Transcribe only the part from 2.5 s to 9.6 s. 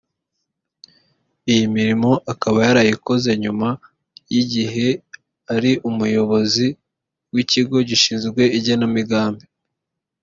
yarayikoze nyuma y’igihe ari Umuyobozi w’Ikigo gishinzwe igenamigambi